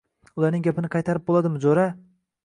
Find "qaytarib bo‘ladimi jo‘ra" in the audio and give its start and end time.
0.95-1.83